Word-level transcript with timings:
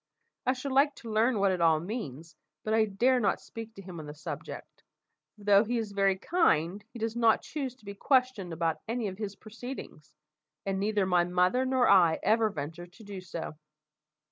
I 0.47 0.53
should 0.53 0.71
like 0.71 0.95
to 0.95 1.11
learn 1.11 1.37
what 1.39 1.51
it 1.51 1.61
all 1.61 1.79
means, 1.79 2.35
but 2.63 2.73
I 2.73 2.85
dare 2.85 3.19
not 3.19 3.39
speak 3.39 3.75
to 3.75 3.83
him 3.83 3.99
on 3.99 4.07
the 4.07 4.15
subject, 4.15 4.81
for 5.37 5.43
though 5.43 5.63
he 5.63 5.77
is 5.77 5.91
very 5.91 6.17
kind, 6.17 6.83
he 6.91 6.97
does 6.97 7.15
not 7.15 7.43
choose 7.43 7.75
to 7.75 7.85
be 7.85 7.93
questioned 7.93 8.51
about 8.51 8.81
any 8.87 9.07
of 9.09 9.19
his 9.19 9.35
proceedings, 9.35 10.11
and 10.65 10.79
neither 10.79 11.05
my 11.05 11.23
mother 11.23 11.65
nor 11.65 11.87
I 11.87 12.17
ever 12.23 12.49
venture 12.49 12.87
to 12.87 13.03
do 13.03 13.21
so." 13.21 13.59